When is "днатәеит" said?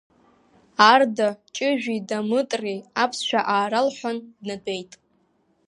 4.41-4.91